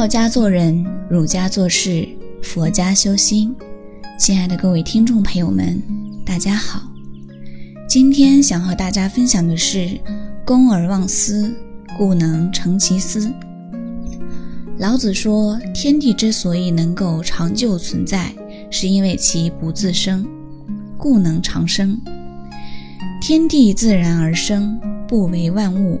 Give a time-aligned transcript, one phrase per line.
[0.00, 2.08] 道家做人，儒家做事，
[2.42, 3.54] 佛家修心。
[4.18, 5.78] 亲爱的各位听众朋友们，
[6.24, 6.80] 大家好。
[7.86, 10.00] 今天想和大家分享的是
[10.42, 11.54] “公而忘私，
[11.98, 13.30] 故能成其私”。
[14.80, 18.32] 老子说，天地之所以能够长久存在，
[18.70, 20.26] 是因为其不自生，
[20.96, 22.00] 故能长生。
[23.20, 26.00] 天地自然而生，不为万物，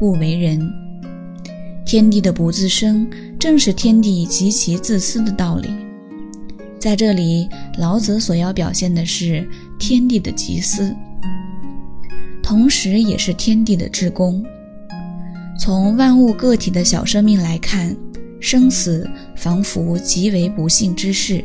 [0.00, 0.68] 不为人。
[1.86, 3.08] 天地的不自生，
[3.38, 5.70] 正是天地极其自私的道理。
[6.80, 10.92] 在这里，老子所要表现的是天地的极私，
[12.42, 14.44] 同时也是天地的至公。
[15.60, 17.96] 从万物个体的小生命来看，
[18.40, 21.40] 生死仿佛极为不幸之事；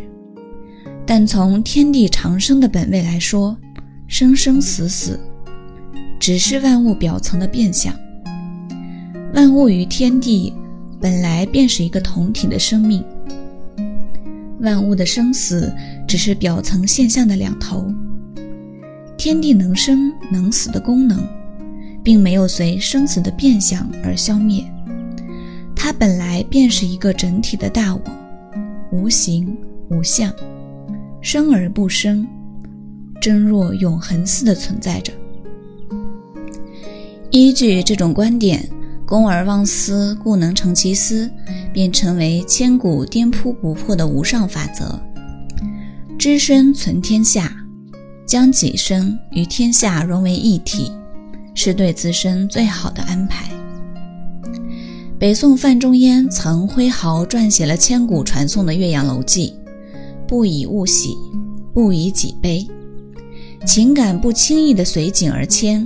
[1.05, 3.55] 但从天地长生的本位来说，
[4.07, 5.19] 生生死死
[6.19, 7.93] 只是万物表层的变相。
[9.33, 10.53] 万物与天地
[10.99, 13.03] 本来便是一个同体的生命，
[14.59, 15.73] 万物的生死
[16.05, 17.85] 只是表层现象的两头。
[19.17, 21.25] 天地能生能死的功能，
[22.03, 24.63] 并没有随生死的变相而消灭，
[25.75, 28.01] 它本来便是一个整体的大我，
[28.91, 29.55] 无形
[29.89, 30.31] 无相，
[31.21, 32.27] 生而不生，
[33.21, 35.13] 真若永恒似的存在着。
[37.29, 38.67] 依据这种观点。
[39.11, 41.29] 公而忘私，故能成其私，
[41.73, 44.97] 便成为千古颠扑不破的无上法则。
[46.17, 47.53] 知身存天下，
[48.25, 50.93] 将己身与天下融为一体，
[51.53, 53.49] 是对自身最好的安排。
[55.19, 59.53] 北宋范仲淹曾挥毫撰写了千古传颂的《岳阳楼记》，
[60.25, 61.17] 不以物喜，
[61.73, 62.65] 不以己悲，
[63.65, 65.85] 情感不轻易的随景而迁。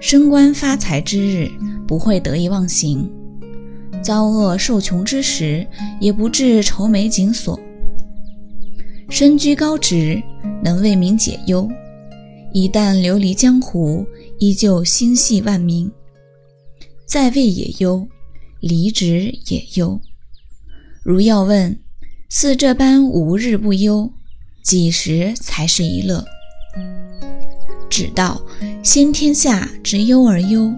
[0.00, 1.48] 升官发财之日。
[1.86, 3.10] 不会得意忘形，
[4.02, 5.66] 遭厄受穷之时，
[6.00, 7.58] 也不至愁眉紧锁。
[9.08, 10.22] 身居高职，
[10.62, 11.68] 能为民解忧；
[12.52, 14.06] 一旦流离江湖，
[14.38, 15.90] 依旧心系万民。
[17.04, 18.08] 在位也忧，
[18.60, 20.00] 离职也忧。
[21.04, 21.78] 如要问，
[22.30, 24.10] 似这般无日不忧，
[24.62, 26.24] 几时才是一乐？
[27.90, 28.40] 只道
[28.82, 30.72] 先天下之忧而忧。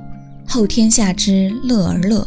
[0.47, 2.27] 后天下之乐而乐，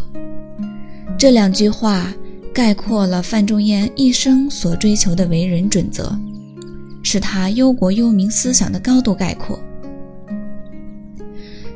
[1.18, 2.14] 这两句话
[2.54, 6.18] 概括了范仲淹一生所追求的为人准则，
[7.02, 9.60] 是他忧国忧民思想的高度概括。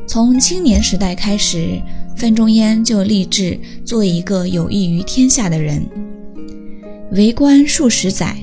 [0.05, 1.81] 从青年时代开始，
[2.17, 5.87] 范仲淹就立志做一个有益于天下的人。
[7.13, 8.35] 为官数十载，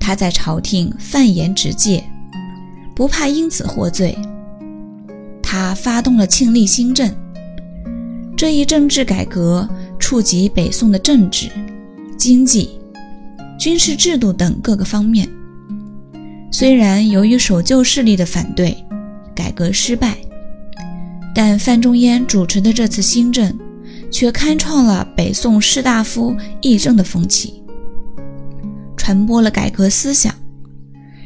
[0.00, 2.02] 他在朝廷犯言直谏，
[2.96, 4.16] 不怕因此获罪。
[5.50, 7.10] 他发动了庆历新政，
[8.36, 9.66] 这一政治改革
[9.98, 11.48] 触及北宋的政治、
[12.18, 12.78] 经济、
[13.58, 15.26] 军事制度等各个方面。
[16.52, 18.76] 虽然由于守旧势力的反对，
[19.34, 20.18] 改革失败，
[21.34, 23.58] 但范仲淹主持的这次新政，
[24.10, 27.62] 却开创了北宋士大夫议政的风气，
[28.98, 30.34] 传播了改革思想，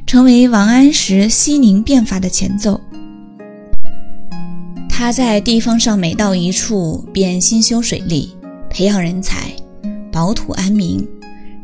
[0.06, 2.80] 成为王安石西宁变法的前奏。
[5.02, 8.30] 他在地方上每到一处，便兴修水利，
[8.70, 9.50] 培养人才，
[10.12, 11.04] 保土安民，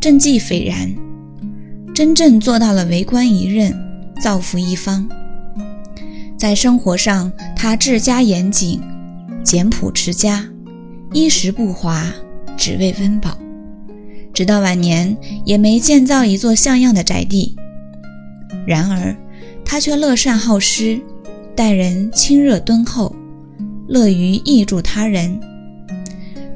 [0.00, 0.92] 政绩斐然，
[1.94, 3.72] 真正做到了为官一任，
[4.20, 5.08] 造福一方。
[6.36, 8.80] 在生活上，他治家严谨，
[9.44, 10.44] 简朴持家，
[11.12, 12.12] 衣食不华，
[12.56, 13.38] 只为温饱。
[14.34, 17.54] 直到晚年，也没建造一座像样的宅地。
[18.66, 19.14] 然而，
[19.64, 21.00] 他却乐善好施，
[21.54, 23.14] 待人亲热敦厚。
[23.88, 25.40] 乐于益助他人。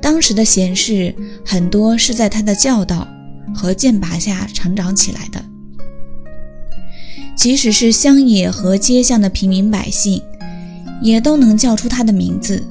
[0.00, 3.06] 当时的贤士很多是在他的教导
[3.54, 5.44] 和剑拔下成长起来的。
[7.34, 10.22] 即使是乡野和街巷的平民百姓，
[11.00, 12.62] 也都能叫出他的名字。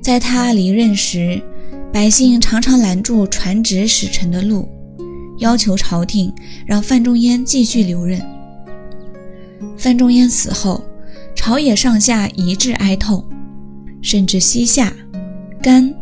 [0.00, 1.42] 在他离任时，
[1.92, 4.68] 百姓常常拦住传旨使臣的路，
[5.38, 6.32] 要求朝廷
[6.66, 8.22] 让范仲淹继续留任。
[9.76, 10.82] 范仲淹死后，
[11.34, 13.22] 朝野上下一致哀痛。
[14.00, 14.92] 甚至西夏、
[15.62, 15.94] 甘、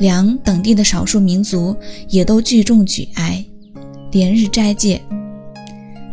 [0.00, 1.76] 梁等地的少数民族
[2.08, 3.44] 也都聚众举哀，
[4.10, 5.00] 连日斋戒。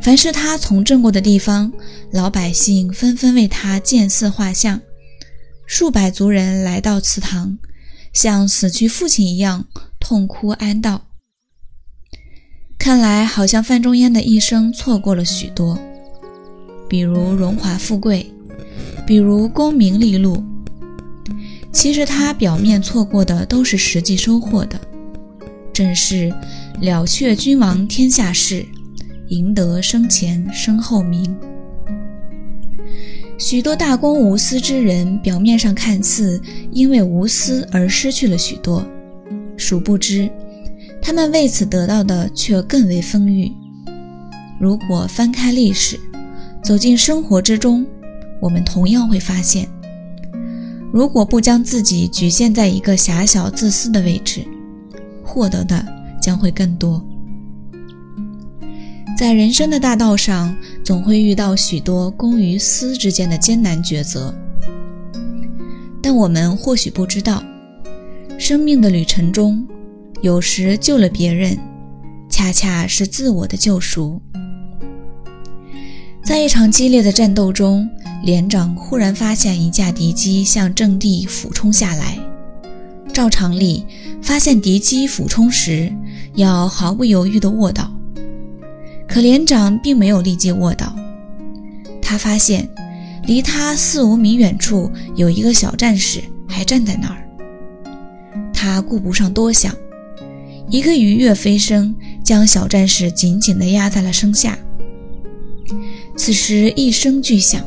[0.02, 1.72] 凡是他从政过的地方，
[2.12, 4.82] 老百姓纷纷为他建寺画像，
[5.66, 7.58] 数百族人来到祠堂，
[8.12, 9.66] 像死去父亲一样
[10.00, 11.00] 痛哭哀悼。
[12.80, 15.80] 看来，好像范仲淹的一生错过了许多，
[16.90, 18.26] 比如荣华富贵，
[19.06, 20.44] 比如功名利禄。
[21.72, 24.80] 其实他表面错过的都是实际收获的。
[25.74, 26.34] 正是
[26.82, 28.66] 了却君王天下事，
[29.30, 31.36] 赢得生前身后名。
[33.38, 36.40] 许多大公无私之人，表面上看似
[36.72, 38.86] 因为无私而失去了许多，
[39.58, 40.30] 殊不知，
[41.02, 43.52] 他们为此得到的却更为丰裕。
[44.60, 46.00] 如果翻开历史，
[46.62, 47.84] 走进生活之中，
[48.40, 49.68] 我们同样会发现，
[50.92, 54.46] 如果不将自己局限在一个狭小自私的位置，
[55.24, 55.86] 获得的
[56.22, 57.04] 将会更多。
[59.18, 64.34] 在人生的大道上，总会遇到许多公与私之间的艰难抉择，
[66.02, 67.42] 但我们或许不知道，
[68.38, 69.66] 生命的旅程中，
[70.22, 71.58] 有时救了别人，
[72.30, 74.20] 恰恰是自我的救赎。
[76.24, 77.88] 在一场激烈的战斗中，
[78.24, 82.20] 连长忽然发现一架敌机向阵地俯冲下来，
[83.12, 83.84] 照常理，
[84.22, 85.92] 发现敌机俯冲时，
[86.36, 87.92] 要毫不犹豫地卧倒。
[89.08, 90.96] 可连长并没有立即卧倒，
[92.02, 92.70] 他发现
[93.26, 97.18] 离他四五米远处有一个小战士还站在那儿。
[98.54, 99.76] 他顾不上多想，
[100.70, 104.58] 一个鱼跃飞升将小战士紧紧地压在了身下。
[106.16, 107.62] 此时一声巨响，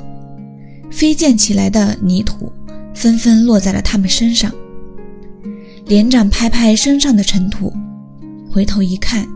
[0.94, 2.52] 飞溅起来的泥土
[2.94, 4.54] 纷纷落在了他们身上。
[5.86, 7.72] 连长拍拍身上的尘土，
[8.48, 9.26] 回头一看。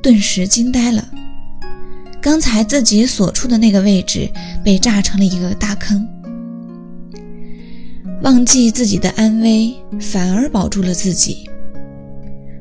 [0.00, 1.04] 顿时惊呆了，
[2.20, 4.30] 刚才自己所处的那个位置
[4.64, 6.06] 被炸成了一个大坑。
[8.22, 11.38] 忘记自己的安危，反而保住了自己。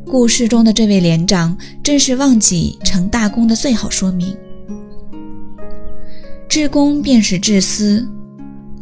[0.07, 4.35] 故事中的这位连长，正是忘记成大功的最好说明。
[6.51, 8.05] 至公便是至私。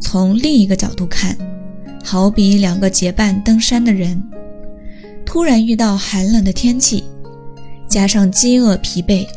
[0.01, 1.38] 从另一个角度看，
[2.04, 4.19] 好比两个结伴登山的人，
[5.24, 7.04] 突然遇到寒冷的天气。
[7.88, 9.27] 加上饥饿、疲惫，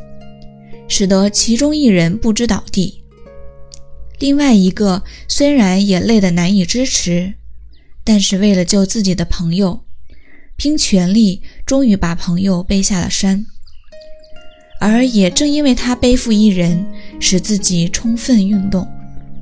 [0.88, 3.02] 使得其中一人不知倒地，
[4.18, 7.34] 另外一个虽然也累得难以支持，
[8.02, 9.84] 但是为了救自己的朋友，
[10.56, 13.44] 拼全力，终于把朋友背下了山。
[14.82, 16.84] 而也正因为他背负一人，
[17.20, 18.84] 使自己充分运动，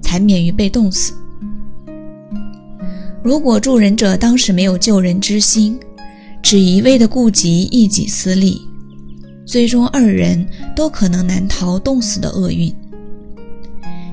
[0.03, 1.15] 才免于被冻死。
[3.23, 5.81] 如果助人者当时没有救人之心，
[6.43, 8.61] 只一味的顾及一己私利，
[9.47, 10.47] 最终，二人
[10.77, 12.71] 都可能难逃冻死的厄运。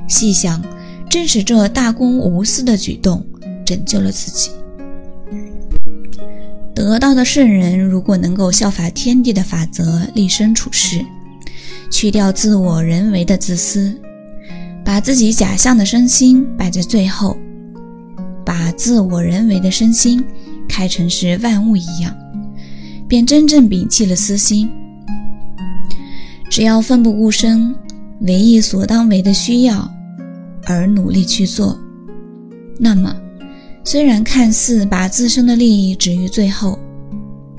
[0.08, 0.64] 细想，
[1.10, 3.22] 正是这大公无私的举动
[3.66, 4.50] 拯救了自己。
[6.74, 11.04] 得道的圣人，如果能够效法天地的法则，立身处世，
[11.90, 13.96] 去掉自我人为的自私，
[14.84, 17.38] 把自己假象的身心摆在最后，
[18.46, 20.24] 把自我人为的身心
[20.68, 22.16] 开成是万物一样，
[23.08, 24.70] 便真正摒弃了私心。
[26.50, 27.76] 只要奋不顾身，
[28.22, 29.90] 唯一所当为的需要
[30.66, 31.78] 而努力去做，
[32.80, 33.16] 那么
[33.84, 36.80] 虽然看似把自身的利益置于最后，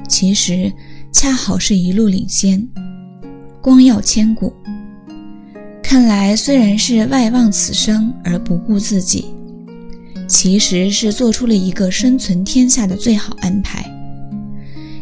[0.08, 0.72] 其实
[1.12, 2.66] 恰好是一路领先，
[3.60, 4.52] 光耀千古。
[5.82, 9.26] 看来虽然是外望此生而不顾自己，
[10.26, 13.84] 其实是做出了一个生存天下的最好安排，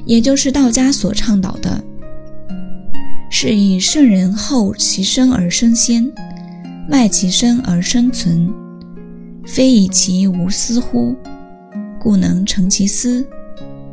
[0.05, 1.83] 也就是道家所倡导的。
[3.29, 6.11] 是以圣人后其身而生先，
[6.89, 8.49] 外其身而生存，
[9.45, 11.17] 非以其无私乎？
[11.99, 13.27] 故能成其私。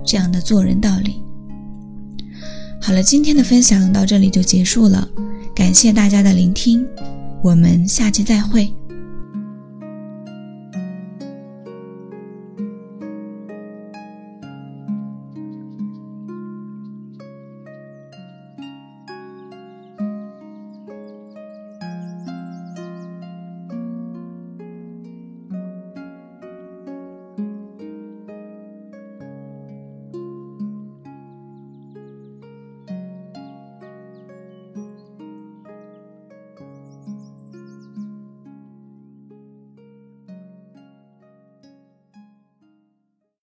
[0.05, 1.24] 这样的做人道理。
[2.85, 5.07] 好了，今天的分享到这里就结束了，
[5.55, 6.85] 感谢大家的聆听，
[7.41, 8.69] 我们下期再会。